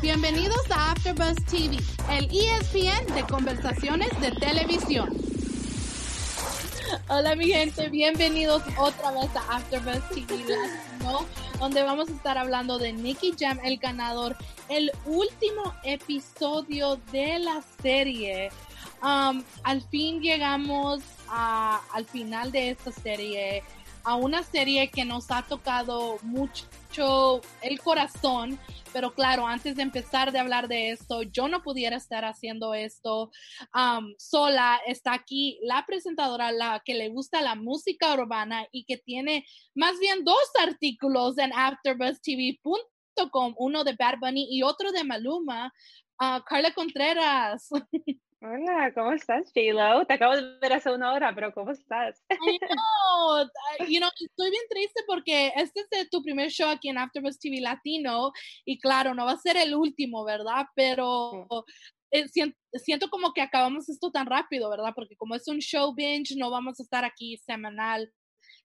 [0.00, 1.76] Bienvenidos a AfterBuzz TV,
[2.10, 5.16] el ESPN de conversaciones de televisión.
[7.08, 10.56] Hola mi gente, bienvenidos otra vez a AfterBuzz TV
[11.58, 14.36] donde vamos a estar hablando de Nicky Jam, el ganador,
[14.68, 18.50] el último episodio de la serie.
[19.02, 21.00] Um, al fin llegamos
[21.30, 23.62] al final de esta serie,
[24.04, 28.58] a una serie que nos ha tocado mucho el corazón
[28.92, 33.30] pero claro, antes de empezar de hablar de esto, yo no pudiera estar haciendo esto
[33.74, 34.80] um, sola.
[34.86, 39.98] Está aquí la presentadora, la que le gusta la música urbana y que tiene más
[39.98, 45.72] bien dos artículos en AfterBuzzTV.com, uno de Bad Bunny y otro de Maluma.
[46.20, 47.68] Uh, Carla Contreras.
[48.40, 52.22] Hola, ¿cómo estás, j Te acabo de ver hace una hora, pero ¿cómo estás?
[53.88, 57.60] you know, estoy bien triste porque este es tu primer show aquí en AfterBuzz TV
[57.60, 58.30] Latino
[58.64, 60.66] y claro, no va a ser el último, ¿verdad?
[60.76, 61.46] Pero
[62.12, 64.92] eh, siento, siento, como que acabamos esto tan rápido, ¿verdad?
[64.94, 68.12] Porque como es un show binge, no vamos a estar aquí semanal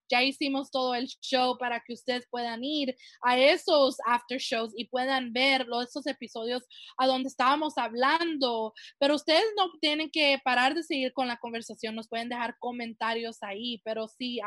[0.10, 4.86] ya hicimos todo el show para que ustedes puedan ir a esos after shows y
[4.86, 6.64] puedan ver esos episodios
[6.98, 8.74] a donde estábamos hablando.
[9.00, 13.42] Pero ustedes no tienen que parar de seguir con la conversación, nos pueden dejar comentarios
[13.42, 14.40] ahí, pero sí,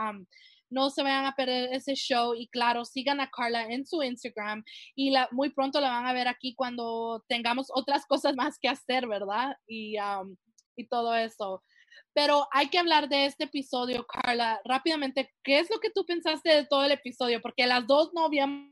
[0.70, 4.64] no se vayan a perder ese show y claro, sigan a Carla en su Instagram
[4.94, 8.68] y la, muy pronto la van a ver aquí cuando tengamos otras cosas más que
[8.68, 9.56] hacer, ¿verdad?
[9.66, 9.96] Y,
[10.76, 11.62] y todo eso.
[12.16, 15.34] Pero hay que hablar de este episodio, Carla, rápidamente.
[15.44, 17.42] ¿Qué es lo que tú pensaste de todo el episodio?
[17.42, 18.70] Porque las dos no habíamos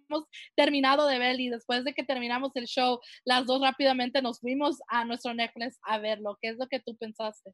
[0.57, 4.81] terminado de ver y después de que terminamos el show, las dos rápidamente nos fuimos
[4.89, 6.39] a nuestro Netflix a verlo.
[6.41, 7.53] ¿Qué es lo que tú pensaste?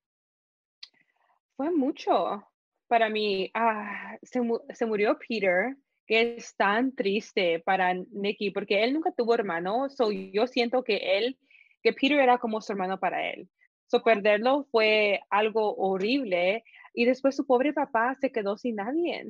[1.57, 2.41] Fue mucho
[2.87, 3.51] para mí.
[3.53, 4.41] Ah, se,
[4.73, 5.75] se murió Peter
[6.07, 11.19] que es tan triste para Nicky porque él nunca tuvo hermano, so yo siento que
[11.19, 11.37] él,
[11.83, 13.49] que Peter era como su hermano para él.
[13.91, 16.63] So, perderlo fue algo horrible
[16.95, 19.27] y después su pobre papá se quedó sin nadie.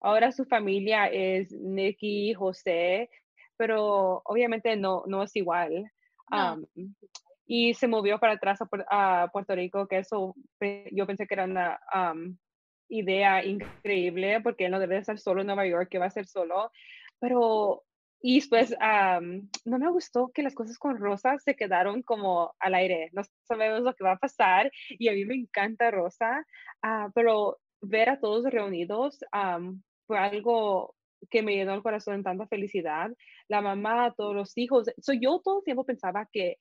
[0.00, 3.08] Ahora su familia es Nicky, José,
[3.56, 5.88] pero obviamente no, no es igual.
[7.46, 8.58] y se movió para atrás
[8.90, 10.34] a, Puerto Rico, que eso
[10.90, 11.78] yo pensé que era una
[12.88, 16.26] idea increíble, porque él no debe estar solo en Nueva York, que va a ser
[16.26, 16.72] solo.
[17.20, 17.84] Pero
[18.22, 18.74] y después,
[19.64, 23.10] no me gustó que las cosas con Rosa se quedaron como al aire.
[23.12, 26.46] No sabemos lo que va a pasar y a mí me encanta Rosa,
[26.82, 29.18] ah, pero ver a todos reunidos
[30.06, 30.94] fue algo
[31.30, 33.10] que me llenó el corazón en tanta felicidad.
[33.48, 34.88] La mamá, todos los hijos.
[35.00, 36.58] So, yo todo el tiempo pensaba que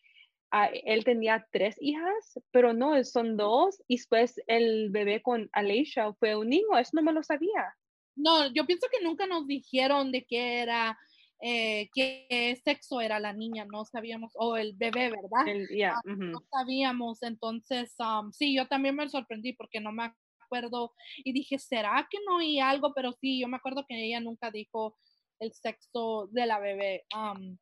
[0.50, 3.84] ah, él tenía tres hijas, pero no, son dos.
[3.88, 6.78] Y después el bebé con Alicia fue un niño.
[6.80, 7.76] Eso no me lo sabía.
[8.16, 10.98] No, yo pienso que nunca nos dijeron de qué era
[11.42, 15.46] eh, qué sexo era la niña, no sabíamos, o el bebé, ¿verdad?
[15.92, 21.34] Ah, no sabíamos, entonces, um, sí, yo también me sorprendí porque no me acuerdo y
[21.34, 22.94] dije, ¿será que no hay algo?
[22.94, 24.98] Pero sí, yo me acuerdo que ella nunca dijo
[25.40, 27.06] el sexo de la bebé.
[27.16, 27.58] Um,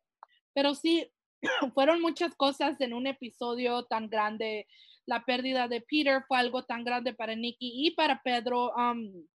[0.54, 1.10] pero sí,
[1.74, 4.68] fueron muchas cosas en un episodio tan grande.
[5.06, 8.74] La pérdida de Peter fue algo tan grande para Nicky y para Pedro.
[8.76, 9.26] Um,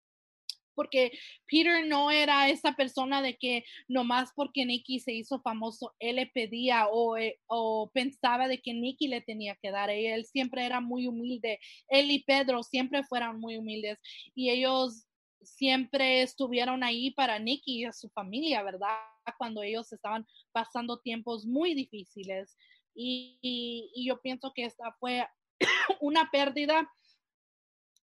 [0.74, 1.12] porque
[1.46, 6.26] Peter no era esa persona de que nomás porque Nicky se hizo famoso, él le
[6.26, 9.90] pedía o, eh, o pensaba de que Nicky le tenía que dar.
[9.90, 11.58] Él siempre era muy humilde.
[11.88, 13.98] Él y Pedro siempre fueron muy humildes
[14.34, 15.06] y ellos
[15.42, 18.96] siempre estuvieron ahí para Nicky y a su familia, ¿verdad?
[19.38, 22.56] Cuando ellos estaban pasando tiempos muy difíciles.
[22.96, 25.26] y, y yo pienso que esta fue
[26.00, 26.88] una pérdida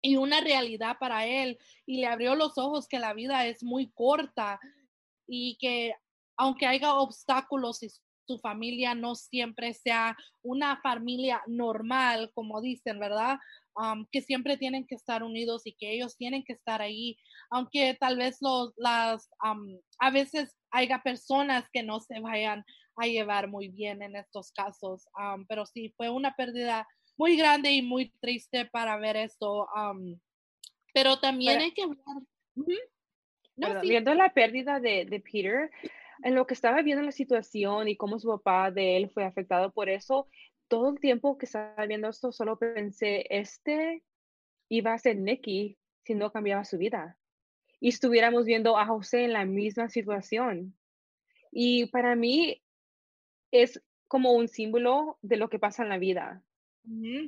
[0.02, 3.92] y una realidad para él y le abrió los ojos que la vida es muy
[3.92, 4.60] corta
[5.28, 5.94] y que
[6.38, 7.90] aunque haya obstáculos y
[8.28, 13.38] su familia no siempre sea una familia normal, como dicen, ¿verdad?
[14.12, 17.18] que siempre tienen que estar unidos y que ellos tienen que estar ahí,
[17.50, 19.30] aunque tal vez los, las,
[20.00, 22.66] a veces haya personas que no se vayan
[22.98, 25.08] a llevar muy bien en estos casos,
[25.47, 26.88] pero sí fue una pérdida
[27.22, 29.68] muy grande y muy triste para ver esto.
[30.91, 31.84] pero también hay que
[33.84, 35.70] Viendo la pérdida de, de, Peter,
[36.23, 39.72] en lo que estaba viendo la situación y cómo su papá de él fue afectado
[39.72, 40.28] por eso,
[40.68, 44.02] todo el tiempo que estaba viendo esto, solo pensé, este
[44.68, 47.20] iba a ser Nicky si no cambiaba su vida.
[47.79, 50.76] Y estuviéramos viendo a José en la misma situación.
[51.52, 52.64] Y para mí
[53.52, 56.44] es como un símbolo de lo que pasa en la vida.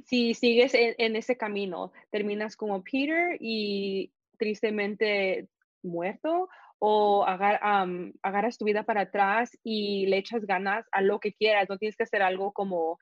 [0.05, 5.47] Si sigues en, ese camino, terminas como Peter y tristemente
[5.83, 11.69] muerto o agarras tu vida para atrás y le echas ganas a lo que quieras,
[11.69, 12.99] no tienes que hacer algo como,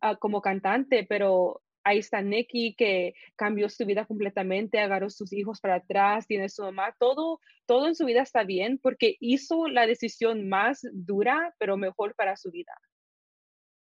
[0.00, 5.60] ah, como cantante, pero ahí está Nicky que cambió su vida completamente, agarró sus hijos
[5.60, 9.86] para atrás, tiene su mamá, todo, todo en su vida está bien porque hizo la
[9.86, 12.72] decisión más dura, pero mejor para su vida.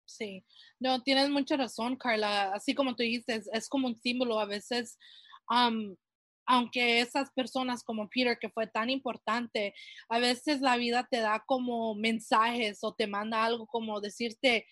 [0.06, 0.44] Sí,
[0.80, 2.54] no, tienes mucha razón, Carla.
[2.54, 4.40] Así como tú dices, es como un símbolo.
[4.40, 4.98] A veces,
[6.46, 9.74] aunque esas personas como Peter, que fue tan importante,
[10.10, 14.68] a veces la vida te da como mensajes o te manda algo como decirte,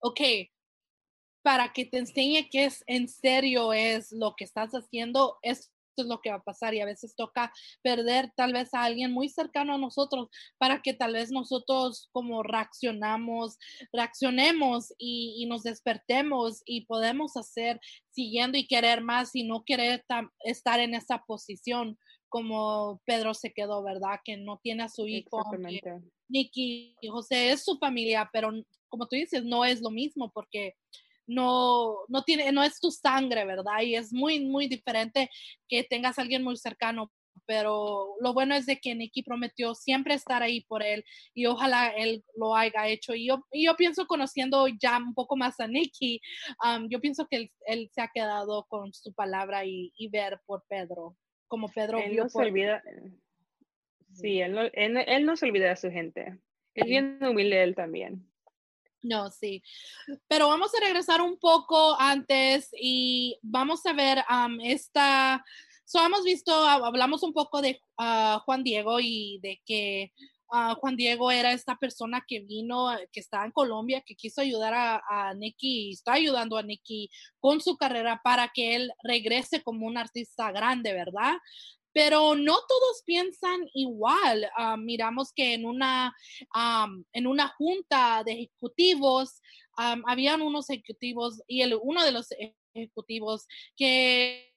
[0.00, 0.20] ok,
[1.42, 6.06] para que te enseñe que es en serio es lo que estás haciendo, esto es
[6.06, 7.52] lo que va a pasar y a veces toca
[7.82, 10.28] perder tal vez a alguien muy cercano a nosotros
[10.58, 13.58] para que tal vez nosotros como reaccionamos,
[13.92, 17.80] reaccionemos y, nos despertemos y podemos hacer
[18.10, 20.02] siguiendo y querer más y no querer
[20.44, 21.98] estar en esa posición
[22.28, 24.20] como Pedro se quedó, ¿verdad?
[24.24, 25.42] Que no tiene a su hijo.
[26.28, 28.50] Nicky José es su familia, pero
[28.88, 30.74] como tú dices, no es lo mismo porque
[31.26, 33.80] no, no, tiene, no es tu sangre, ¿verdad?
[33.82, 35.30] Y es muy, muy diferente
[35.68, 37.12] que tengas a alguien muy cercano.
[37.44, 41.04] Pero lo bueno es de que Nicky prometió siempre estar ahí por él
[41.34, 43.14] y ojalá él lo haya hecho.
[43.14, 46.20] Y yo, yo pienso, conociendo ya un poco más a Nicky,
[46.64, 51.16] um, yo pienso que él, se ha quedado con su palabra y, ver por Pedro,
[51.48, 52.82] como Pedro él no se olvida.
[54.12, 56.38] Sí, él no, él, no se olvida de su gente.
[56.74, 58.31] Es bien humilde él también.
[59.02, 59.62] No, sí.
[60.28, 64.24] Pero vamos a regresar un poco antes y vamos a ver
[64.62, 65.44] esta.
[65.84, 70.12] So, hemos visto, hablamos un poco de ah, Juan Diego y de que
[70.52, 74.72] ah, Juan Diego era esta persona que vino, que está en Colombia, que quiso ayudar
[74.72, 77.10] a, a Nicky y está ayudando a Nicky
[77.40, 81.34] con su carrera para que él regrese como un artista grande, ¿verdad?
[81.92, 84.48] Pero no todos piensan igual.
[84.56, 86.14] Ah, miramos que en una,
[87.12, 89.40] en una junta de ejecutivos,
[89.76, 92.28] habían unos ejecutivos y el, uno de los
[92.74, 93.46] ejecutivos
[93.76, 94.50] que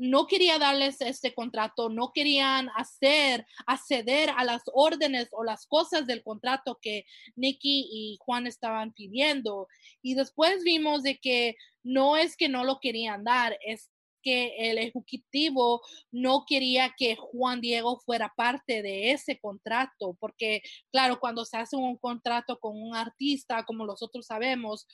[0.00, 6.06] no quería darles este contrato, no querían hacer, acceder a las órdenes o las cosas
[6.06, 7.04] del contrato que
[7.36, 9.68] Nicky y Juan estaban pidiendo.
[10.00, 13.90] Y después vimos de que no es que no lo querían dar, es
[14.22, 15.80] que el ejecutivo
[16.10, 21.76] no quería que Juan Diego fuera parte de ese contrato, porque claro, cuando se hace
[21.76, 24.86] un contrato con un artista, como nosotros sabemos,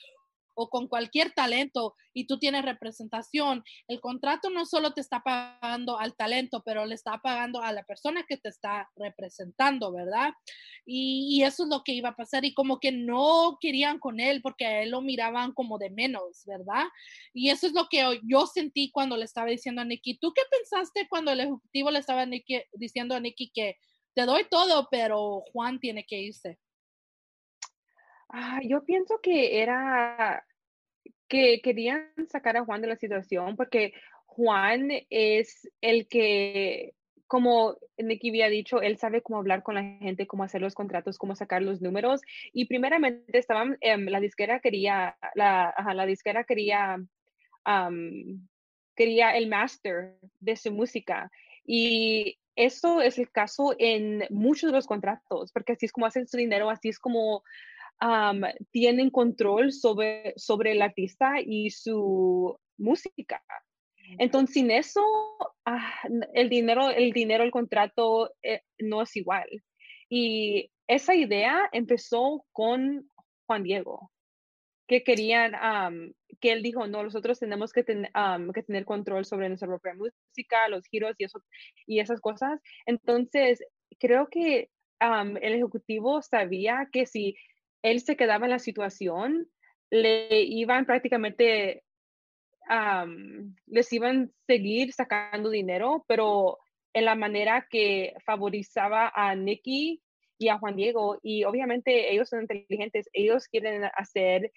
[0.59, 5.99] o con cualquier talento y tú tienes representación, el contrato no solo te está pagando
[5.99, 10.33] al talento, pero le está pagando a la persona que te está representando, ¿verdad?
[10.83, 14.41] Y, eso es lo que iba a pasar y como que no querían con él
[14.41, 16.85] porque a él lo miraban como de menos, ¿verdad?
[17.33, 20.17] Y eso es lo que yo sentí cuando le estaba diciendo a Nicky.
[20.17, 22.25] ¿Tú qué pensaste cuando el ejecutivo le estaba
[22.73, 23.77] diciendo a Nicky que
[24.15, 26.57] te doy todo, pero Juan tiene que irse?
[28.29, 30.45] Ah, yo pienso que era
[31.27, 33.93] que querían sacar a Juan de la situación porque
[34.25, 36.93] Juan es el que,
[37.25, 41.17] como Nicky había dicho, él sabe cómo hablar con la gente, cómo hacer los contratos,
[41.17, 42.21] cómo sacar los números.
[42.53, 46.97] Y primeramente estaban, em, la disquera quería, la, la disquera quería,
[48.95, 51.31] quería el master de su música.
[51.65, 56.27] Y eso es el caso en muchos de los contratos, porque así es como hacen
[56.27, 57.43] su dinero, así es como
[58.71, 63.43] tienen control sobre, sobre el artista y su música.
[64.19, 65.01] Entonces, sin eso,
[65.65, 65.93] ah,
[66.33, 69.47] el dinero, el dinero, el contrato eh, no es igual.
[70.09, 73.09] Y esa idea empezó con
[73.45, 74.11] Juan Diego,
[74.87, 75.53] que querían,
[76.39, 80.85] que él dijo, no, nosotros tenemos que, que, tener control sobre nuestra propia música, los
[80.87, 81.43] giros y, eso,
[81.85, 82.61] y esas cosas.
[82.85, 83.61] Entonces,
[83.99, 84.69] creo que
[84.99, 87.35] el ejecutivo sabía que si
[87.81, 89.47] él se quedaba en la situación,
[89.89, 91.83] le iban prácticamente,
[93.65, 96.59] les iban a seguir sacando dinero, pero
[96.93, 100.01] en la manera que favorizaba a Nicky
[100.37, 101.19] y a Juan Diego.
[101.21, 104.51] Y obviamente ellos son inteligentes, ellos quieren hacer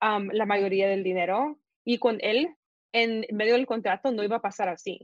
[0.00, 2.48] la mayoría del dinero y con él
[2.92, 5.00] en medio del contrato no iba a pasar así.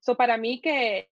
[0.00, 1.08] So para mí que,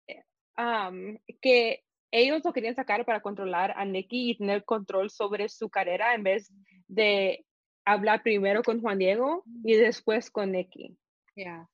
[1.41, 6.13] que ellos lo querían sacar para controlar a Nicky y tener control sobre su carrera
[6.13, 6.51] en vez
[6.87, 7.45] de
[7.85, 10.97] hablar primero con Juan Diego y después con Nicky.
[11.35, 11.69] Ya,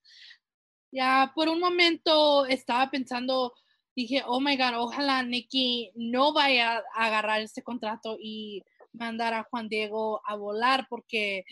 [0.91, 3.53] ya por un momento estaba pensando,
[3.95, 8.63] dije, oh my God, ojalá Nicky no vaya a agarrar ese contrato y
[8.93, 11.43] mandar a Juan Diego a volar porque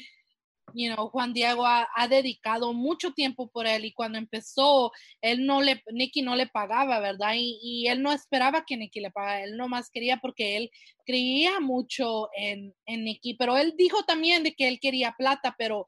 [0.74, 4.92] you know, Juan Diego ha, dedicado mucho tiempo por él y cuando empezó,
[5.22, 7.34] él no le, Nicky no le pagaba, ¿verdad?
[7.36, 10.72] Y, él no esperaba que Nicky le pagara, él nomás quería porque él
[11.06, 15.88] creía mucho en, en Nicky, pero él dijo también de que él quería plata, pero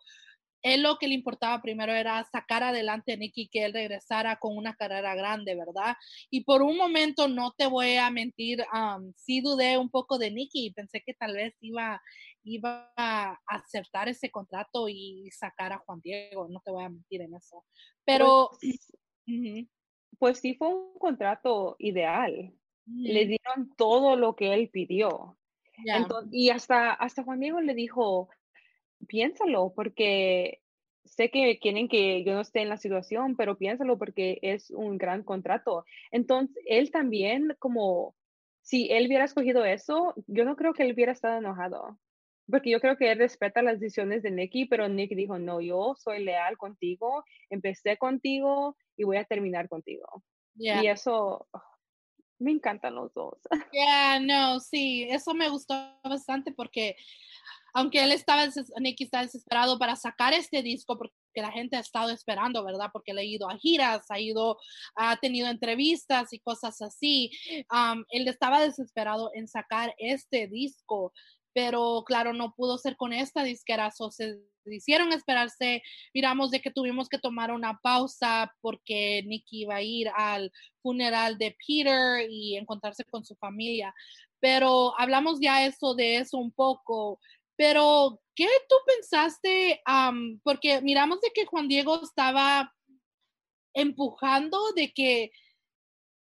[0.62, 4.58] él lo que le importaba primero era sacar adelante a Nicky, que él regresara con
[4.58, 5.96] una carrera grande, ¿verdad?
[6.30, 8.64] Y por un momento, no te voy a mentir,
[9.16, 12.02] sí dudé un poco de Nicky y pensé que tal vez iba,
[12.44, 17.22] iba a aceptar ese contrato y sacar a Juan Diego, no te voy a mentir
[17.22, 17.64] en eso.
[18.04, 18.50] Pero...
[18.60, 18.94] Pues,
[20.20, 22.54] pues sí fue un contrato ideal.
[22.86, 25.38] Le dieron todo lo que él pidió.
[26.32, 28.30] y hasta, hasta Juan Diego le dijo,
[29.08, 30.62] piénsalo, porque
[31.06, 34.98] sé que quieren que yo no esté en la situación, pero piénsalo porque es un
[34.98, 35.86] gran contrato.
[36.12, 38.16] Entonces, él también, como
[38.62, 41.98] si él hubiera escogido eso, yo no creo que él hubiera estado enojado.
[42.50, 45.96] Porque yo creo que él respeta las decisiones de Nicky, pero Nick dijo, no, yo
[45.98, 50.24] soy leal contigo, empecé contigo y voy a terminar contigo.
[50.56, 51.48] Y eso,
[52.40, 53.38] me encantan los dos.
[53.72, 55.74] Yeah, no, sí, eso me gustó
[56.04, 56.96] bastante porque
[57.78, 58.44] aunque él estaba,
[58.80, 62.90] Nicky está desesperado para sacar este disco porque la gente ha estado esperando, ¿verdad?
[62.92, 64.58] Porque él ha ido a giras, ha ido,
[64.96, 67.30] ha tenido entrevistas y cosas así.
[68.10, 71.14] él estaba desesperado en sacar este disco,
[71.54, 75.84] pero claro, no pudo ser con esta disquera, so se hicieron esperarse.
[76.16, 81.38] Miramos de que tuvimos que tomar una pausa porque Nicky iba a ir al funeral
[81.38, 83.94] de Peter y encontrarse con su familia.
[84.40, 87.20] Pero hablamos ya eso de eso un poco.
[87.58, 89.82] Pero, ¿qué tú pensaste?
[90.44, 92.74] porque miramos de que Juan Diego estaba
[93.74, 95.32] empujando de que,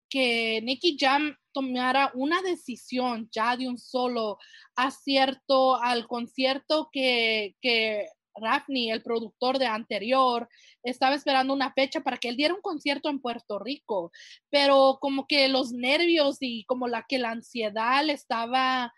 [0.10, 4.38] que Nicky Jam tomara una decisión ya de un solo
[4.76, 8.08] acierto al concierto que, que
[8.40, 10.48] Rafni, el productor de anterior,
[10.84, 14.12] estaba esperando una fecha para que él diera un concierto en Puerto Rico,
[14.50, 18.94] pero como que los nervios y como la que la ansiedad le estaba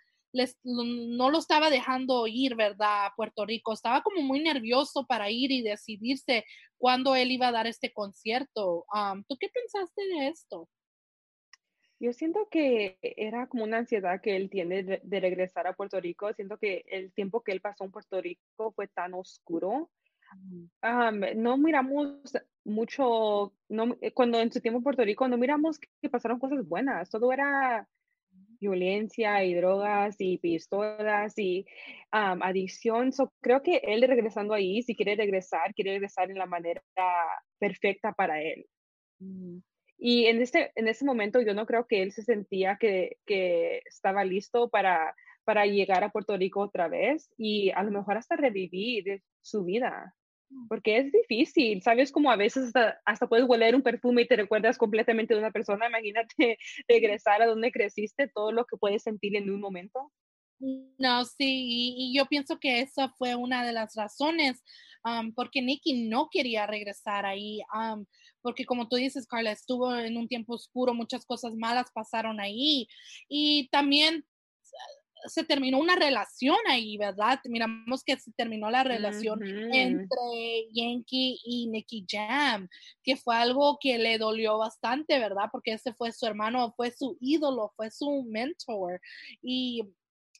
[0.64, 3.08] no lo estaba dejando ir, ¿verdad?
[3.08, 3.74] A Puerto Rico.
[3.74, 6.46] Estaba como muy nervioso para ir y decidirse
[6.78, 8.86] cuándo él iba a dar este concierto.
[9.28, 10.70] ¿Tú qué pensaste de esto?
[12.02, 16.32] Yo siento que era como una ansiedad que él tiene de, regresar a Puerto Rico.
[16.34, 19.92] Siento que el tiempo que él pasó en Puerto Rico fue tan oscuro.
[21.36, 22.22] no miramos
[22.64, 26.66] mucho, no, eh, cuando en su tiempo en Puerto Rico, no miramos que pasaron cosas
[26.66, 27.10] buenas.
[27.10, 27.86] Todo era
[28.60, 31.66] violencia y drogas y pistolas y
[32.12, 33.12] adicción.
[33.12, 36.82] So, creo que él regresando ahí, si quiere regresar, quiere regresar en la manera
[37.60, 38.66] perfecta para él.
[39.20, 39.60] Mm.
[39.98, 43.82] Y en este, en ese momento yo no creo que él se sentía que, que
[43.86, 45.13] estaba listo para,
[45.44, 50.16] para llegar a Puerto Rico otra vez y a lo mejor hasta revivir su vida
[50.68, 52.12] porque es difícil, ¿sabes?
[52.12, 52.72] Como a veces
[53.06, 55.88] hasta, puedes hueler un perfume y te recuerdas completamente de una persona.
[55.88, 60.12] Imagínate regresar a donde creciste, todo lo que puedes sentir en un momento.
[60.98, 64.62] No, sí, y, yo pienso que esa fue una de las razones
[65.34, 67.62] porque Nicky no quería regresar ahí,
[68.41, 72.88] porque como tú dices, Carla, estuvo en un tiempo oscuro, muchas cosas malas pasaron ahí
[73.29, 74.25] y también
[75.26, 77.40] se terminó una relación ahí, ¿verdad?
[77.46, 82.68] Miramos que se terminó la relación entre Yankee y Nicky Jam,
[83.04, 85.46] que fue algo que le dolió bastante, ¿verdad?
[85.52, 89.02] Porque ese fue su hermano, fue su ídolo, fue su mentor.
[89.42, 89.84] Y,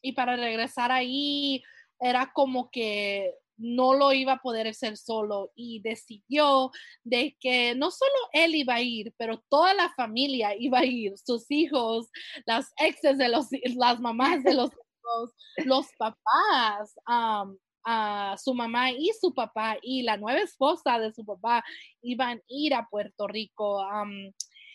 [0.02, 1.62] y para regresar ahí,
[2.00, 6.70] era como que no lo iba a poder hacer solo y decidió
[7.04, 11.16] de que no solo él iba a ir, pero toda la familia iba a ir,
[11.18, 12.08] sus hijos,
[12.46, 14.70] las exes de los, las mamás de los
[15.04, 15.30] hijos,
[15.64, 16.94] los papás,
[17.84, 21.64] a su mamá y su papá y la nueva esposa de su papá
[22.02, 23.82] iban a ir a Puerto Rico.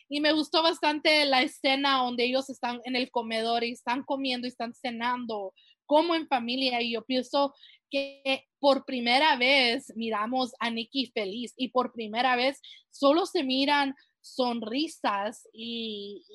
[0.09, 4.47] y me gustó bastante la escena donde ellos están en el comedor y están comiendo
[4.47, 5.53] y están cenando
[5.85, 7.53] como en familia y yo pienso
[7.89, 13.95] que por primera vez miramos a Nikki feliz y por primera vez solo se miran
[14.21, 16.25] sonrisas y,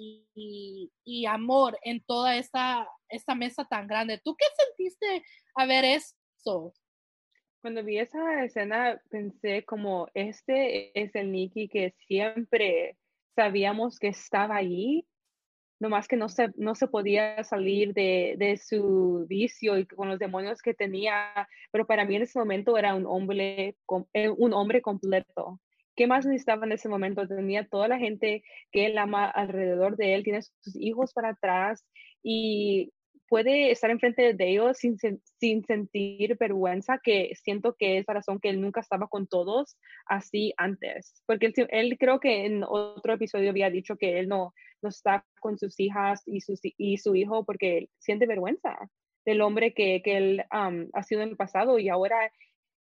[1.04, 4.20] y, amor en toda esta, esta mesa tan grande.
[4.22, 5.24] ¿Tú qué sentiste
[5.56, 6.72] a ver eso?
[7.60, 12.96] Cuando vi esa escena pensé como este es el Nicky que siempre
[13.34, 15.04] sabíamos que estaba ahí
[15.80, 20.18] nomás que no se, no se podía salir de, de, su vicio y con los
[20.18, 23.76] demonios que tenía, pero para mí en ese momento era un hombre,
[24.12, 25.58] eh, un hombre completo.
[25.96, 27.26] ¿Qué más necesitaba en ese momento?
[27.26, 31.84] Tenía toda la gente que él ama alrededor de él, tiene sus hijos para atrás
[32.22, 32.92] y
[33.30, 38.40] puede estar enfrente de ellos sin, sin sentir vergüenza, que siento que es la razón
[38.40, 41.22] que él nunca estaba con todos así antes.
[41.26, 45.24] Porque él, él creo que en otro episodio había dicho que él no, no está
[45.40, 48.76] con sus hijas y, sus, y su hijo porque siente vergüenza
[49.24, 52.32] del hombre que, que él ha sido en el pasado y ahora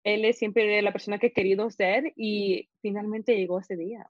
[0.05, 4.09] él es siempre la persona que ha querido ser y finalmente llegó ese día.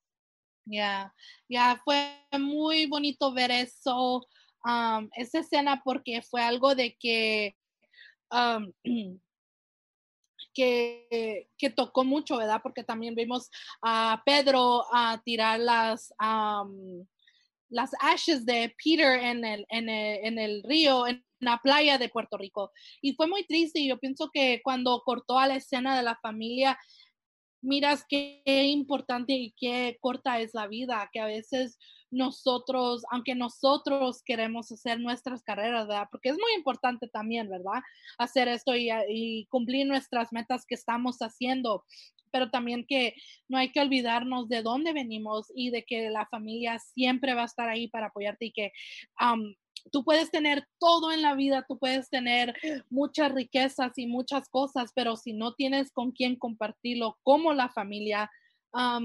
[0.67, 1.15] Ya,
[1.49, 1.97] ya fue
[2.39, 4.27] muy bonito ver eso,
[5.17, 7.57] esa escena, porque fue algo de que,
[10.55, 12.61] que, que, tocó mucho, ¿verdad?
[12.63, 13.51] Porque también vimos
[13.83, 16.13] a Pedro a tirar las,
[17.71, 22.09] las ashes de Peter en el, en el, en el río, en la playa de
[22.09, 22.73] Puerto Rico.
[23.01, 26.17] Y fue muy triste y yo pienso que cuando cortó a la escena de la
[26.17, 26.79] familia,
[27.61, 31.79] miras qué importante y qué corta es la vida, que a veces
[32.11, 36.09] nosotros, aunque nosotros queremos hacer nuestras carreras, ¿verdad?
[36.11, 37.83] Porque es muy importante también, ¿verdad?
[38.19, 41.85] Hacer esto y, y cumplir nuestras metas que estamos haciendo,
[42.31, 43.15] pero también que
[43.49, 47.47] no hay que olvidarnos de dónde venimos y de que la familia siempre va a
[47.47, 48.73] estar ahí para apoyarte y que
[49.91, 52.55] tú puedes tener todo en la vida, tú puedes tener
[52.91, 58.31] muchas riquezas y muchas cosas, pero si no tienes con quién compartirlo como la familia,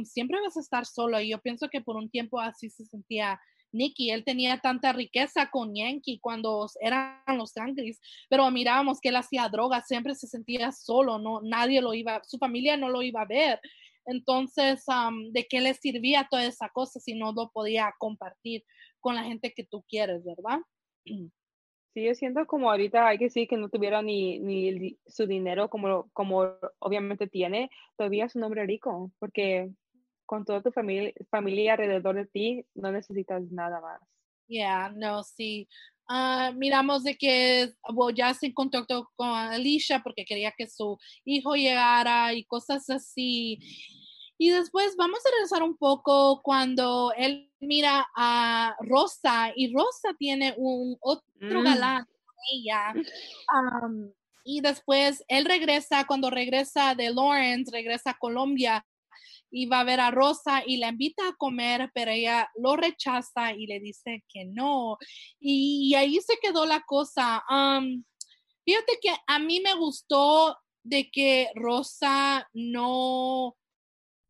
[0.05, 1.19] siempre vas a estar solo.
[1.19, 3.39] Y yo pienso que por un tiempo así se sentía
[3.71, 4.11] Nicky.
[4.11, 7.99] Él tenía tanta riqueza con Yankee cuando eran los Yankees,
[8.29, 12.37] pero mirábamos que él hacía drogas, siempre se sentía solo, no, nadie lo iba, su
[12.37, 13.59] familia no lo iba a ver.
[14.05, 14.83] Entonces,
[15.31, 18.63] ¿de qué le servía toda esa cosa si no lo podía compartir
[19.03, 20.59] con la gente que tú quieres, verdad?
[21.93, 25.69] Sí, yo siento como ahorita hay que decir que no tuviera ni, ni su dinero
[25.69, 29.69] como, como obviamente tiene, todavía es un hombre rico, porque
[30.25, 34.01] con toda tu familia, familia alrededor de ti no necesitas nada más.
[34.47, 35.67] Yeah, no, sí.
[36.07, 37.73] Ah, miramos de que
[38.15, 43.59] ya se contactó con Alicia porque quería que su hijo llegara y cosas así.
[44.37, 50.53] Y después vamos a regresar un poco cuando él mira a Rosa y Rosa tiene
[50.57, 51.63] un otro mm.
[51.63, 52.93] galán con ella.
[54.43, 58.85] y después él regresa, cuando regresa de Lawrence, regresa a Colombia
[59.55, 63.53] y va a ver a Rosa y la invita a comer, pero ella lo rechaza
[63.53, 64.97] y le dice que no.
[65.39, 67.43] Y, ahí se quedó la cosa.
[68.65, 73.55] fíjate que a mí me gustó de que Rosa no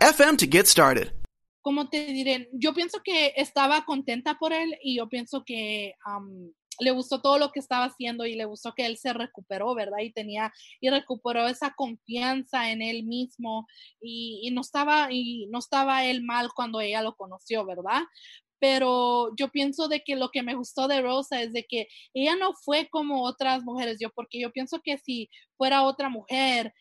[0.00, 1.12] anchor.fm FM to get started.
[1.62, 2.48] ¿Cómo te diré?
[2.52, 5.94] Yo pienso que estaba contenta por él y yo pienso que
[6.80, 9.98] le gustó todo lo que estaba haciendo y le gustó que él se recuperó, ¿verdad?
[10.02, 13.66] Y tenía y recuperó esa confianza en él mismo
[14.00, 18.02] y, y no estaba y no estaba él mal cuando ella lo conoció, ¿verdad?
[18.60, 22.34] pero yo pienso de que lo que me gustó de Rosa es de que ella
[22.34, 26.74] no fue como otras mujeres, yo porque yo pienso que si fuera otra mujer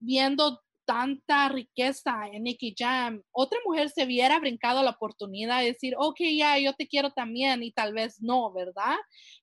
[0.00, 5.94] viendo tanta riqueza en Nicky Jam, otra mujer se hubiera brincado la oportunidad de decir,
[5.96, 8.96] ok, ya, yo te quiero también y tal vez no, ¿verdad?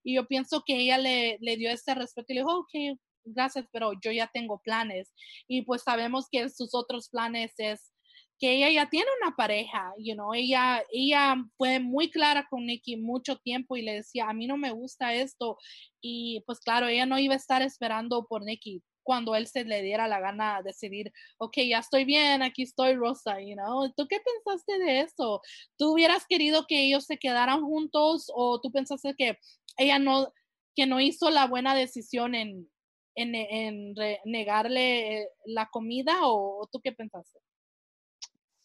[0.04, 3.66] Y yo pienso que ella le, le dio ese respeto y le dijo, ok, gracias,
[3.72, 5.14] pero yo ya tengo planes.
[5.48, 7.94] Y pues sabemos que sus otros planes es
[8.40, 12.98] que ella ya tiene una pareja, you know, ella, ella fue muy clara con Nicky
[12.98, 15.58] mucho tiempo y le decía, a mí no me gusta esto.
[16.02, 19.82] Y pues claro, ella no iba a estar esperando por Nicky cuando él se le
[19.82, 23.90] diera la gana decidir, ok, ya estoy bien, aquí estoy Rosa, you know.
[23.96, 25.42] ¿Tú qué pensaste de eso?
[25.78, 29.40] ¿Tú hubieras querido que ellos se quedaran juntos o tú pensaste que
[29.78, 30.34] ella no,
[30.76, 32.70] que no hizo la buena decisión en,
[33.16, 37.40] en, en negarle la comida o, tú qué pensaste?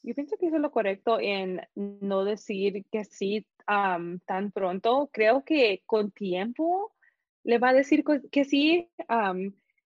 [0.02, 5.08] Yo pienso que hizo lo correcto en no decir que sí tan pronto.
[5.12, 6.92] Creo que con tiempo
[7.44, 8.02] le va a decir
[8.32, 8.90] que sí.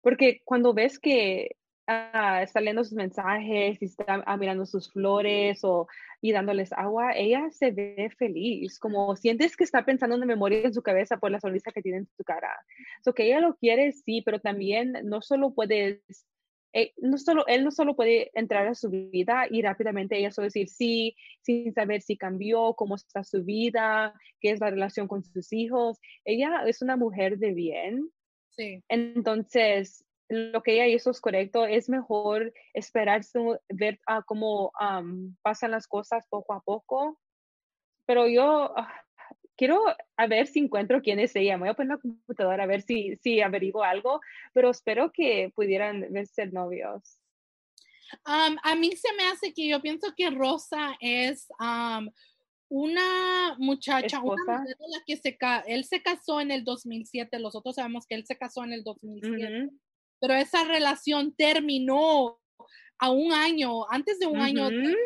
[0.02, 5.60] Porque cuando ves que ah, está leyendo sus mensajes y está ah, mirando sus flores
[5.64, 5.86] o,
[6.20, 10.74] y dándoles agua, ella se ve feliz, como sientes que está pensando en memoria en
[10.74, 12.64] su cabeza por la sonrisa que tiene en su cara.
[13.04, 16.00] So que ella lo quiere, sí, pero también no solo puedes
[16.72, 20.46] eh, no solo, él no solo puede entrar a su vida y rápidamente ella solo
[20.46, 25.24] decir sí, sin saber si cambió, cómo está su vida, qué es la relación con
[25.24, 25.98] sus hijos.
[26.24, 28.10] Ella es una mujer de bien.
[28.50, 28.82] Sí.
[28.88, 31.66] Entonces, lo que ella hizo es correcto.
[31.66, 33.22] Es mejor esperar
[33.68, 34.72] ver ah, cómo
[35.42, 37.18] pasan las cosas poco a poco.
[38.06, 38.92] Pero yo, ah,
[39.56, 39.82] quiero
[40.16, 41.56] a ver si encuentro quién es ella.
[41.56, 44.20] Me voy a poner la computadora a ver si, si averiguo algo,
[44.54, 47.18] pero espero que pudieran ser novios.
[48.24, 51.48] a mí se me hace que yo pienso que Rosa es
[52.70, 58.06] una muchacha, una la que se él se casó en el 2007, los otros sabemos
[58.06, 59.70] que él se casó en el 2007,
[60.20, 62.38] pero esa relación terminó
[62.98, 64.96] a un año, antes de un año del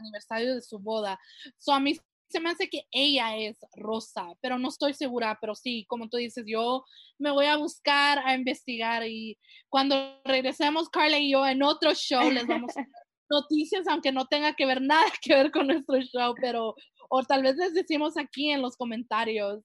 [0.00, 1.20] aniversario de su boda.
[1.58, 1.98] So, a mí
[2.30, 6.16] se me hace que ella es Rosa, pero no estoy segura, pero sí, como tú
[6.16, 6.82] dices, yo
[7.18, 12.30] me voy a buscar, a investigar y cuando regresemos, Carla y yo en otro show
[12.30, 12.86] les vamos a
[13.32, 16.74] noticias, aunque no tenga que ver nada que ver con nuestro show, pero,
[17.14, 19.62] o tal vez les decimos aquí en los comentarios,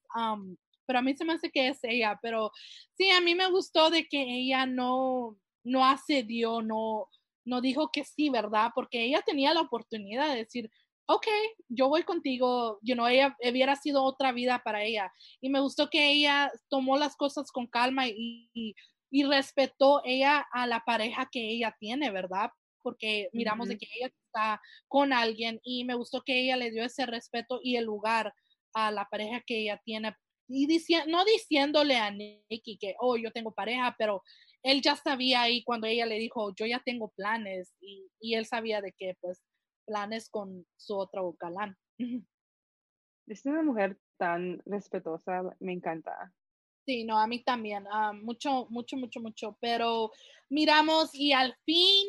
[0.84, 2.50] pero a mí se me hace que es ella, pero
[2.92, 7.08] sí, a mí me gustó de que ella no, no accedió, no,
[7.46, 8.72] no dijo que sí, ¿verdad?
[8.74, 10.70] Porque ella tenía la oportunidad de decir,
[11.06, 11.26] ok,
[11.70, 15.10] yo voy contigo, you know, ella hubiera sido otra vida para ella.
[15.40, 18.50] Y me gustó que ella tomó las cosas con calma y,
[19.10, 22.50] y, respetó ella a la pareja que ella tiene, ¿verdad?
[22.88, 26.82] Porque miramos de que ella está con alguien y me gustó que ella le dio
[26.82, 28.32] ese respeto y el lugar
[28.72, 30.16] a la pareja que ella tiene.
[30.48, 30.66] Y
[31.06, 34.22] no diciéndole a Nicky que, oh, yo tengo pareja, pero
[34.62, 38.46] él ya sabía ahí cuando ella le dijo, yo ya tengo planes y, y él
[38.46, 39.42] sabía de que, pues,
[39.86, 41.76] planes con su otro galán.
[43.26, 46.32] Es una mujer tan respetuosa, me encanta.
[46.86, 50.10] Sí, no, a mí también, ah, mucho, mucho, mucho, mucho, pero
[50.48, 52.06] miramos y al fin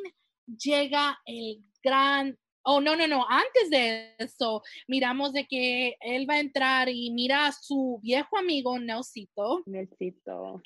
[0.58, 6.36] llega el gran, oh, no, no, no, antes de eso, miramos de que él va
[6.36, 9.64] a entrar y mira a su viejo amigo Nelsito.
[9.66, 10.62] Nelsito.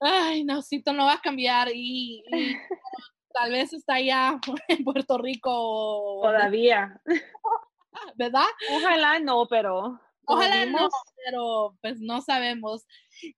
[0.00, 2.24] Ay, Nelsito no va a cambiar y
[3.32, 6.20] tal vez está allá en Puerto Rico.
[6.22, 7.00] Todavía.
[8.16, 8.46] ¿Verdad?
[8.72, 10.00] Ojalá no, pero.
[10.26, 10.88] Ojalá no,
[11.24, 12.86] pero pues no sabemos.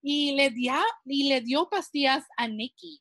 [0.03, 0.75] Y le, dio,
[1.07, 3.01] y le dio pastillas a Nikki.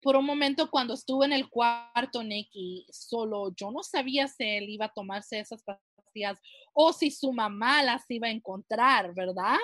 [0.00, 4.68] Por un momento cuando estuve en el cuarto, Nikki, solo yo no sabía si él
[4.68, 6.40] iba a tomarse esas pastillas
[6.72, 9.58] o si su mamá las iba a encontrar, ¿verdad?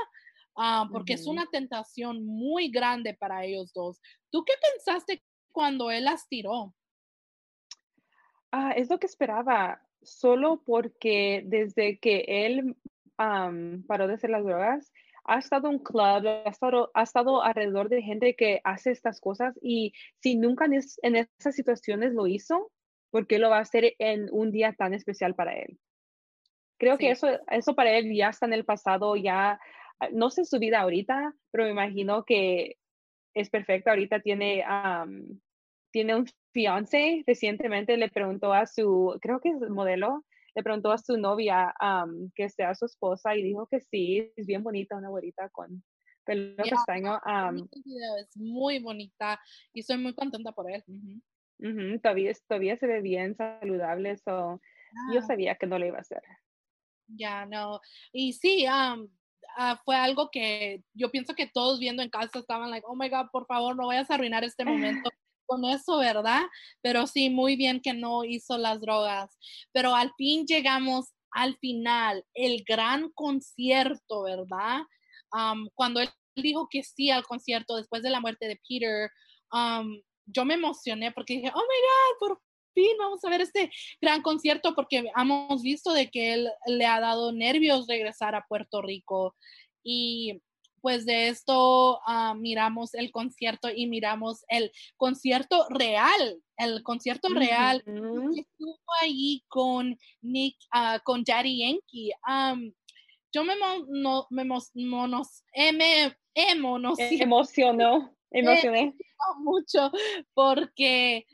[0.57, 4.01] Ah, porque es una tentación muy grande para ellos dos.
[4.31, 5.23] ¿Tú qué pensaste
[5.53, 6.75] cuando él las tiró?
[8.51, 12.77] Ah, es lo que esperaba, solo porque desde que él
[13.17, 14.93] paró de hacer las drogas,
[15.29, 19.59] ha estado un club, ha estado, ha estado alrededor de gente que hace estas cosas
[19.63, 22.71] y si nunca en, en esas situaciones lo hizo,
[23.11, 25.79] ¿por qué lo va a hacer en un día tan especial para él?
[26.79, 29.59] Creo que eso, eso para él ya está en el pasado, ya
[29.99, 32.77] Ah, no sé su vida ahorita, pero me imagino que
[33.35, 33.91] es perfecta.
[33.91, 34.65] Ahorita tiene,
[35.91, 37.25] tiene un fiance.
[37.27, 40.25] Recientemente le preguntó a su, creo que es modelo,
[40.57, 41.73] le preguntó a su novia
[42.35, 45.85] que sea su esposa y dijo que sí, es bien bonita, una abuelita con
[46.25, 47.21] pelo castaño.
[48.19, 49.39] es muy bonita
[49.73, 50.83] y soy muy contenta por él.
[52.03, 54.61] todavía, todavía se ve bien saludable, so,
[55.13, 55.27] yo ah.
[55.27, 56.23] sabía que no lo iba a hacer.
[57.07, 57.81] Ya, no.
[58.13, 58.67] Y sí,
[59.59, 63.09] Ah, fue algo que yo pienso que todos viendo en casa estaban like, oh my
[63.09, 65.11] God, por favor, no vayas a arruinar este momento
[65.47, 66.43] con eso, ¿verdad?
[66.83, 69.39] Pero sí, muy bien que no hizo las drogas.
[69.73, 74.81] Pero al fin llegamos al final, el gran concierto, ¿verdad?
[75.75, 79.11] cuando él dijo que sí al concierto después de la muerte de Peter,
[80.27, 82.43] yo me emocioné porque dije, oh my God, por
[82.75, 87.01] fin vamos a ver este gran concierto porque hemos visto de que él le ha
[87.01, 89.35] dado nervios regresar a Puerto Rico
[89.83, 90.41] y
[90.87, 97.79] pues de esto ah, miramos el concierto y miramos el concierto real, el concierto real
[97.85, 102.13] estuvo ahí con Nick, uh, con Daddy Yankee.
[103.33, 103.55] yo me,
[103.89, 108.95] no, me, monos, eh, me, emocionó, emocioné.
[109.41, 109.91] mucho
[110.35, 111.27] porque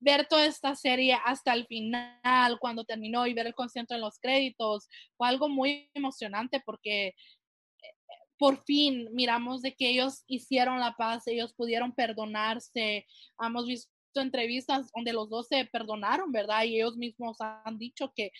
[0.00, 4.18] ver toda esta serie hasta el final, cuando terminó y ver el concierto en los
[4.18, 7.14] créditos, fue algo muy emocionante porque eh,
[8.38, 13.06] por fin miramos de que ellos hicieron la paz, ellos pudieron perdonarse.
[13.40, 16.64] Hemos visto entrevistas donde los dos se perdonaron, ¿verdad?
[16.64, 18.32] Y ellos mismos han dicho que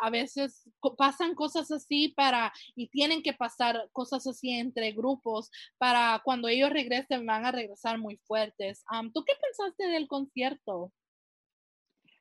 [0.00, 6.20] a veces pasan cosas así para, y tienen que pasar cosas así entre grupos para
[6.24, 8.84] cuando ellos regresen van a regresar muy fuertes.
[9.14, 10.92] ¿Tú qué pensaste del concierto?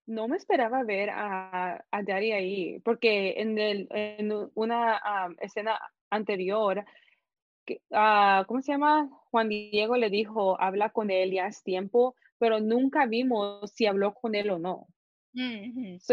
[0.08, 5.02] No me esperaba ver a, a Daddy ahí, porque en, el, en una
[5.40, 5.80] escena
[6.12, 6.86] anterior,
[7.68, 9.10] uh, ¿cómo se llama?
[9.32, 14.14] Juan Diego le dijo, habla con él, ya es tiempo, pero nunca vimos si habló
[14.14, 14.88] con él o no.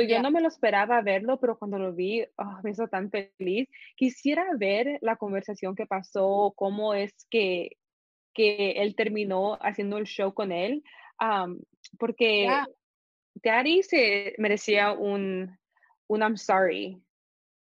[0.08, 3.68] Yo no me lo esperaba verlo, pero cuando lo vi, oh, me hizo tan feliz.
[3.96, 7.76] Quisiera ver la conversación que pasó, cómo es que,
[8.34, 10.82] que él terminó haciendo el show con él,
[11.98, 12.48] porque
[13.34, 15.56] Daddy se merecía un,
[16.08, 17.00] un I'm sorry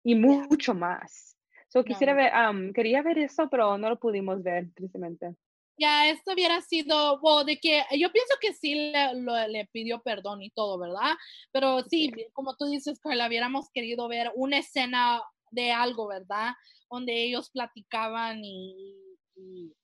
[0.02, 1.33] y mucho más.
[1.74, 2.32] So, quisiera ver,
[2.72, 5.34] quería ver eso, pero no lo pudimos ver, tristemente
[5.76, 10.40] ya esto hubiera sido, o de que yo pienso que sí le, le, pidió perdón
[10.40, 11.14] y todo, ¿verdad?
[11.50, 16.52] Pero sí, como tú dices, que le hubiéramos querido ver una escena de algo, ¿verdad?
[16.88, 18.96] Donde ellos platicaban y,
[19.34, 19.74] y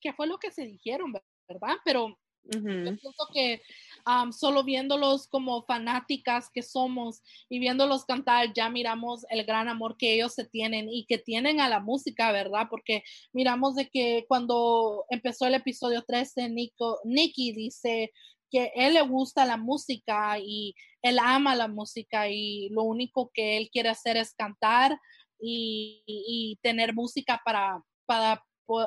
[0.00, 1.12] que fue lo que se dijeron,
[1.46, 1.76] ¿verdad?
[1.84, 3.60] Pero yo pienso que
[4.32, 10.14] solo viéndolos como fanáticas que somos y viéndolos cantar, ya miramos el gran amor que
[10.14, 12.68] ellos se tienen y que tienen a la música, ¿verdad?
[12.70, 18.12] Porque miramos de que cuando empezó el episodio 13, Nico, Nicky dice
[18.50, 23.58] que él le gusta la música y él ama la música y lo único que
[23.58, 24.98] él quiere hacer es cantar
[25.38, 28.42] y, y tener música para, para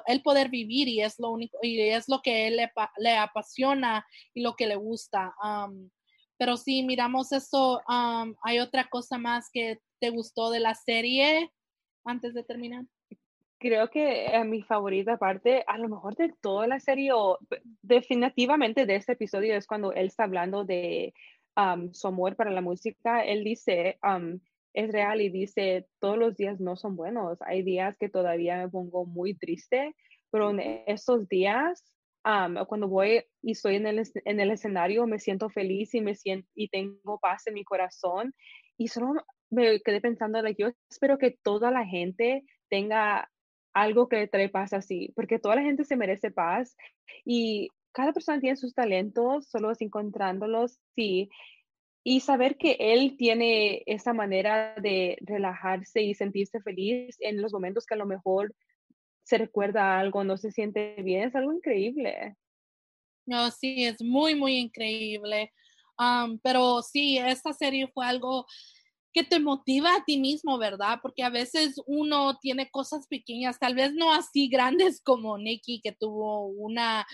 [0.05, 2.57] él poder vivir y es lo único, y es lo que él
[2.97, 5.33] le, apasiona y lo que le gusta.
[6.37, 7.81] pero sí, miramos eso.
[8.43, 11.51] ¿Hay otra cosa más que te gustó de la serie
[12.03, 12.85] antes de terminar?
[13.59, 17.37] Creo que eh, mi favorita parte, a lo mejor de toda la serie, o
[17.83, 21.13] definitivamente de este episodio, es cuando él está hablando de
[21.91, 23.23] su amor para la música.
[23.23, 23.99] Él dice,
[24.73, 27.41] es real y dice, todos los días no son buenos.
[27.41, 29.95] Hay días que todavía me pongo muy triste,
[30.31, 31.83] pero en esos días,
[32.23, 36.47] cuando voy y estoy en el, en el escenario, me siento feliz y, me siento,
[36.55, 38.33] y tengo paz en mi corazón.
[38.77, 39.13] Y solo
[39.49, 43.29] me quedé pensando, like, yo espero que toda la gente tenga
[43.73, 46.75] algo que le trae paz así, porque toda la gente se merece paz
[47.25, 50.79] y cada persona tiene sus talentos, solo es encontrándolos.
[50.95, 51.29] Sí,
[52.03, 57.85] y saber que él tiene esa manera de relajarse y sentirse feliz en los momentos
[57.85, 58.55] que a lo mejor
[59.23, 62.35] se recuerda algo, no se siente bien, es algo increíble.
[63.25, 65.51] No, sí, es muy, muy increíble.
[66.43, 68.45] pero sí, esta serie fue algo
[69.13, 70.99] que te motiva a ti mismo, ¿verdad?
[71.01, 75.91] Porque a veces uno tiene cosas pequeñas, tal vez no así grandes como Nicky, que
[75.91, 77.05] tuvo una,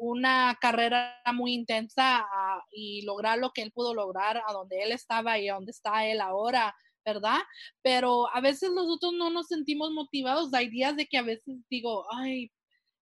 [0.00, 4.92] una carrera muy intensa ah, y lograr lo que él pudo lograr a donde él
[4.92, 7.38] estaba y a donde está él ahora, ¿verdad?
[7.82, 10.54] Pero a veces nosotros no nos sentimos motivados.
[10.54, 12.50] Hay días de que a veces digo, ay,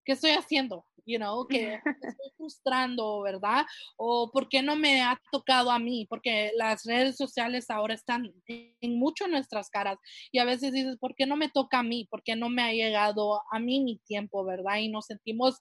[0.05, 0.85] ¿qué estoy haciendo?
[1.05, 1.79] You know, que
[2.15, 3.65] estoy frustrando, ¿verdad?
[3.97, 6.05] O ¿por qué no me ha tocado a mí?
[6.07, 9.97] Porque las redes sociales ahora están en mucho nuestras caras
[10.31, 12.07] y a veces dices, ¿por qué no me toca a mí?
[12.09, 14.77] ¿Por qué no me ha llegado a mí mi tiempo, ¿verdad?
[14.77, 15.59] Y nos sentimos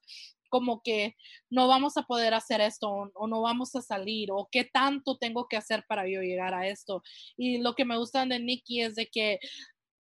[0.52, 1.16] como que
[1.48, 5.48] no vamos a poder hacer esto o, no vamos a salir o qué tanto tengo
[5.48, 7.02] que hacer para yo llegar a esto.
[7.38, 9.38] Y lo que me gusta de Nikki es de que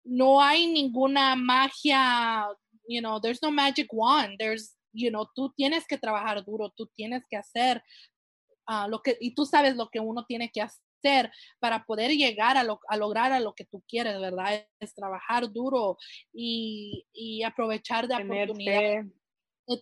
[0.05, 2.47] no hay ninguna magia,
[2.87, 6.87] you know, there's no magic wand, there's, you know, tú tienes que trabajar duro, tú
[6.95, 7.83] tienes que hacer
[8.69, 12.57] uh, lo que, y tú sabes lo que uno tiene que hacer para poder llegar
[12.57, 14.65] a, a, lograr a lo que tú quieres, ¿verdad?
[14.79, 15.99] Es trabajar duro
[16.33, 19.07] y, y aprovechar de oportunidades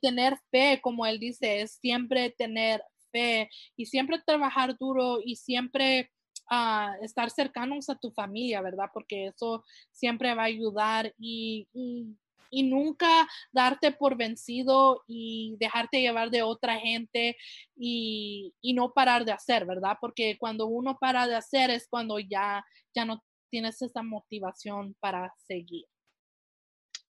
[0.01, 6.11] tener fe, como él dice, es siempre tener fe y siempre trabajar duro y siempre
[6.51, 8.91] uh, estar cercanos a tu familia, ¿verdad?
[8.93, 12.17] Porque eso siempre va a ayudar y, y,
[12.51, 17.37] y, nunca darte por vencido y dejarte llevar de otra gente
[17.77, 19.97] y, y, no parar de hacer, ¿verdad?
[20.01, 25.33] Porque cuando uno para de hacer es cuando ya, ya no tienes esa motivación para
[25.47, 25.87] seguir.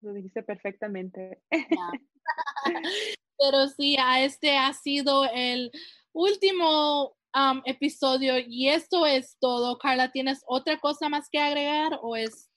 [0.02, 1.42] Lo dijiste perfectamente.
[3.38, 5.72] Pero sí, a este ha sido el
[6.14, 7.16] último
[7.66, 9.78] episodio y esto es todo.
[9.78, 12.50] Carla, ¿tienes otra cosa más que agregar o es?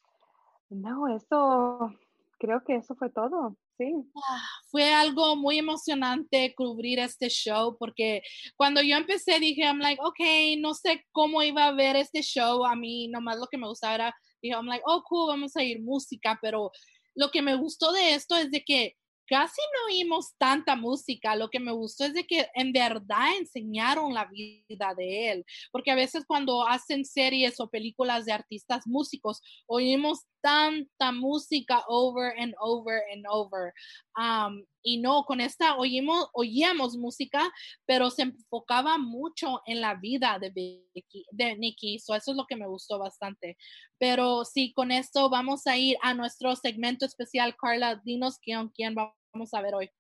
[0.71, 1.93] No, eso,
[2.39, 3.57] creo que eso fue todo.
[3.77, 3.93] Sí.
[4.17, 8.23] Ah, fue algo muy emocionante cubrir este show porque
[8.57, 12.65] cuando yo empecé dije, I'm like, ok, no sé cómo iba a ver este show.
[12.65, 15.63] A mí nomás lo que me gustaba era, dije, I'm like, oh, cool, vamos a
[15.63, 16.73] ir música, pero
[17.15, 18.97] lo que me gustó de esto es de que
[19.29, 21.37] casi no oímos tanta música.
[21.37, 25.91] Lo que me gustó es de que en verdad enseñaron la vida de él, porque
[25.91, 32.55] a veces cuando hacen series o películas de artistas músicos, oímos tanta música over and
[32.61, 33.73] over and over.
[34.17, 37.43] Um, y no, con esta oímos, oíamos música,
[37.87, 41.97] pero se enfocaba mucho en la vida de, Vicky, de Nikki.
[41.97, 43.57] eso es lo que me gustó bastante.
[43.99, 47.57] Pero sí, con esto vamos a ir a nuestro segmento especial.
[47.57, 49.91] Carla, dinos quién, quién vamos a ver hoy.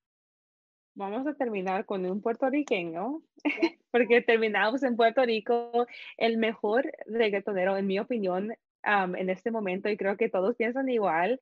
[0.98, 3.22] Vamos a terminar con un puertorriqueño,
[3.92, 8.52] porque terminamos en Puerto Rico, el mejor reggaetonero, en mi opinión,
[8.88, 11.40] en este momento, y creo que todos piensan igual,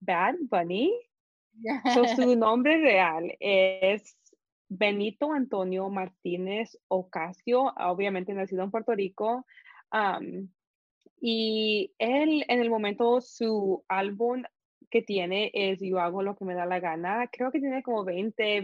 [0.00, 0.92] Bad Bunny.
[2.16, 4.16] su nombre real es
[4.68, 9.46] Benito Antonio Martínez Ocasio, obviamente nacido en Puerto Rico.
[11.20, 14.42] y él, en el momento, su álbum
[14.90, 17.28] que tiene es Yo hago lo que me da la gana.
[17.32, 18.60] Creo que tiene como 20,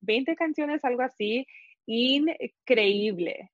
[0.00, 1.46] 20, canciones, algo así.
[1.86, 3.50] Increíble.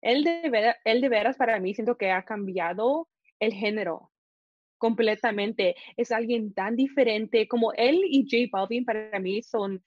[0.00, 3.08] Él de, él de veras para mí siento que ha cambiado
[3.40, 4.10] el género
[4.78, 5.76] completamente.
[5.96, 9.82] Es alguien tan diferente como él y J Balvin para mí son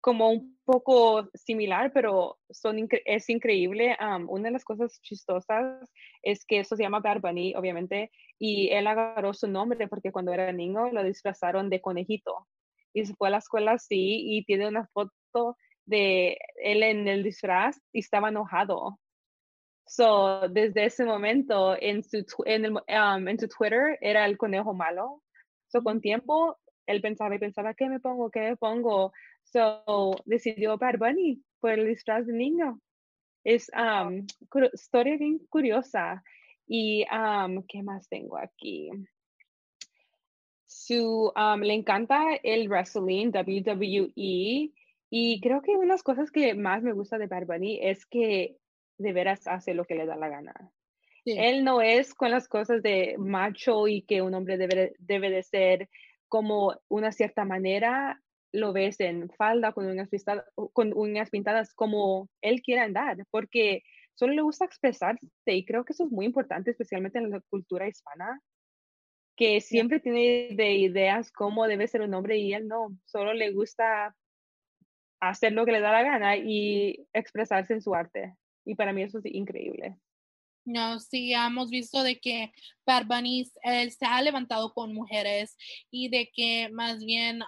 [0.00, 3.96] como un poco similar, pero son es increíble.
[4.28, 5.90] una de las cosas chistosas
[6.22, 7.24] es que eso se llama Bad
[7.56, 12.46] obviamente, y él agarró su nombre porque cuando era niño lo disfrazaron de conejito.
[12.94, 17.24] Y se fue a la escuela así y tiene una foto de él en el
[17.24, 19.00] disfraz y estaba enojado
[19.86, 24.74] So, desde ese momento en su, en, el, um, en su Twitter era el conejo
[24.74, 25.22] malo.
[25.68, 28.30] So, con tiempo, él pensaba y pensaba, ¿qué me pongo?
[28.30, 29.12] ¿Qué me pongo?
[29.44, 32.80] So, decidió Bad Bunny por el disfraz de niño.
[33.44, 34.26] Es um,
[34.72, 36.22] historia bien curiosa.
[36.66, 38.90] Y, um, ¿qué más tengo aquí?
[40.64, 44.72] Su, um, le encanta el wrestling, WWE.
[45.10, 48.04] Y creo que una de las cosas que más me gusta de Bad Bunny es
[48.04, 48.56] que
[48.98, 50.54] de veras hace lo que le da la gana.
[51.24, 55.42] Él no es con las cosas de macho y que un hombre debe, debe de
[55.42, 55.88] ser
[56.28, 62.28] como una cierta manera, lo ves en falda con unas, pintadas, con unas pintadas como
[62.42, 63.82] él quiere andar, porque
[64.14, 67.88] solo le gusta expresarse y creo que eso es muy importante, especialmente en la cultura
[67.88, 68.40] hispana,
[69.36, 73.52] que siempre tiene de ideas cómo debe ser un hombre y él no, solo le
[73.52, 74.14] gusta
[75.20, 78.34] hacer lo que le da la gana y expresarse en su arte.
[78.66, 79.96] Y para mí eso es increíble.
[80.66, 82.52] No, sí, hemos visto de que
[82.84, 83.06] Bad
[83.62, 85.56] él se ha levantado con mujeres
[85.92, 87.40] y de que más bien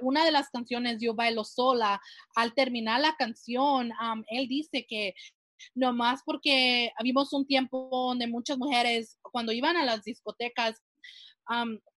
[0.00, 2.00] una de las canciones Yo bailo sola,
[2.34, 3.92] al terminar la canción,
[4.28, 5.14] él dice que
[5.74, 10.82] nomás porque vimos un tiempo donde muchas mujeres cuando iban a las discotecas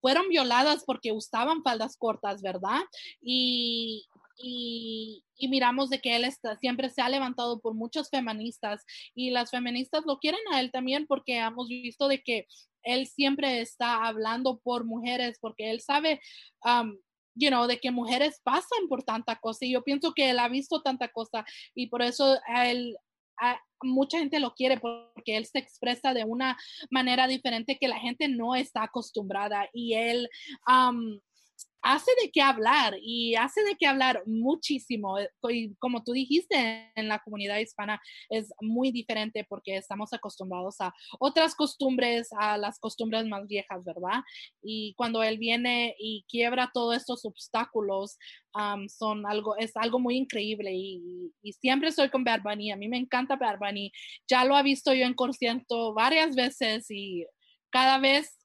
[0.02, 2.82] fueron violadas porque usaban faldas cortas, ¿verdad?
[3.22, 4.08] Y,
[4.42, 8.84] y, miramos de que él está, siempre se ha levantado por muchos feministas
[9.16, 12.46] y las feministas lo quieren a él también porque hemos visto de que
[12.84, 16.22] él siempre está hablando por mujeres porque él sabe,
[16.64, 16.98] um,
[17.36, 20.50] you know, de que mujeres pasan por tanta cosa y yo pienso que él ha
[20.50, 22.96] visto tanta cosa y por eso él,
[23.82, 26.58] mucha gente lo quiere porque él se expresa de una
[26.92, 30.30] manera diferente que la gente no está acostumbrada y él
[30.68, 31.20] um,
[31.82, 35.18] hace de qué hablar y hace de qué hablar muchísimo.
[35.18, 40.80] Eh, y como tú dijiste, en la comunidad hispana es muy diferente porque estamos acostumbrados
[40.82, 44.22] a otras costumbres, a las costumbres más viejas, ¿verdad?
[44.62, 48.18] Y cuando él viene y quiebra todos estos obstáculos,
[48.88, 52.46] son algo, es algo muy increíble y, siempre estoy con Bad.
[52.48, 53.60] A mí me encanta Bad.
[54.28, 57.26] Ya lo ha visto yo en concierto varias veces y
[57.70, 58.38] cada vez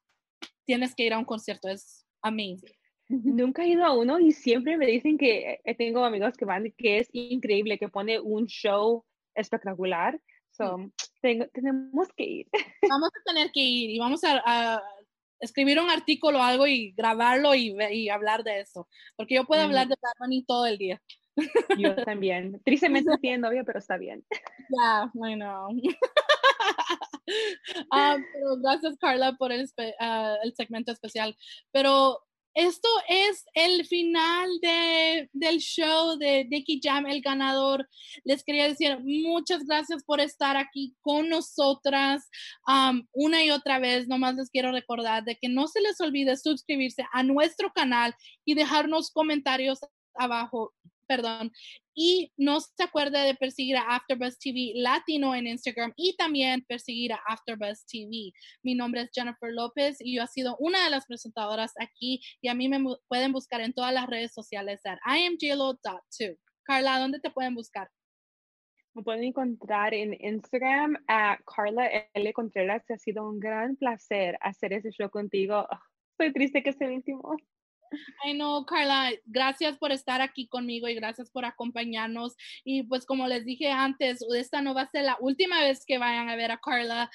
[0.67, 1.69] tienes que ir a un concierto.
[1.69, 2.84] Es amazing.
[3.09, 6.73] Nunca he ido a uno y siempre me dicen que eh, tengo amigos que van,
[6.77, 10.19] que es increíble, que pone un show espectacular.
[10.51, 10.91] So,
[11.21, 12.49] tenemos que ir.
[12.89, 14.83] Vamos a tener que ir y vamos a,
[15.41, 18.89] escribir un artículo o algo y grabarlo y, y, hablar de eso.
[19.17, 21.03] Porque yo puedo hablar de Bad todo el día.
[21.77, 22.61] Yo también.
[22.65, 24.25] Tristemente tiene novia, pero está bien.
[24.71, 25.69] Ya, bueno.
[27.91, 28.19] Ah,
[28.63, 29.67] gracias, Carla, por el,
[29.99, 31.35] ah, el segmento especial.
[31.73, 32.21] Pero
[32.55, 37.89] esto es el final de, del show de Dicky Jam, el ganador.
[38.25, 42.29] Les quería decir muchas gracias por estar aquí con nosotras
[43.13, 44.07] una y otra vez.
[44.07, 48.15] Nomás les quiero recordar de que no se les olvide suscribirse a nuestro canal
[48.45, 49.81] y dejarnos comentarios
[50.15, 50.73] abajo
[51.07, 51.53] perdón.
[51.95, 57.13] Y no se acuerde de perseguir a AfterBuzz TV Latino en Instagram y también perseguir
[57.13, 58.33] a AfterBuzz TV.
[58.63, 62.49] Mi nombre es Jennifer López y yo he sido una de las presentadoras aquí y
[62.49, 66.39] a mí me pueden buscar en todas las redes sociales at iamjlo.2.
[66.65, 67.89] Carla, ¿dónde te pueden buscar?
[68.95, 72.33] Me pueden encontrar en Instagram a Carla L.
[72.33, 72.89] Contreras.
[72.91, 75.67] Ha sido un gran placer hacer ese show contigo.
[76.13, 77.37] estoy triste que sea el último.
[78.23, 82.35] Ay, no, Carla, gracias por estar aquí conmigo y gracias por acompañarnos.
[82.65, 85.99] Y pues como les dije antes, esta no va a ser la última vez que
[85.99, 87.11] vayan a ver a Carla.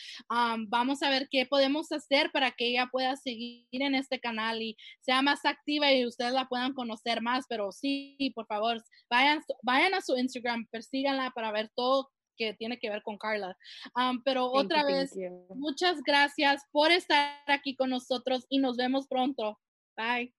[0.68, 4.78] vamos a ver qué podemos hacer para que ella pueda seguir en este canal y
[5.02, 7.46] sea más activa y ustedes la puedan conocer más.
[7.50, 12.10] Pero sí, por favor, vayan, vayan a su Instagram, persíganla para ver todo
[12.40, 13.56] que tiene que ver con Carla.
[14.24, 15.14] pero otra vez,
[15.50, 19.60] muchas gracias por estar aquí con nosotros y nos vemos pronto.
[19.98, 20.39] Bye.